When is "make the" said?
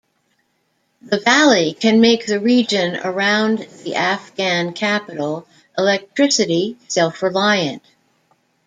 2.01-2.39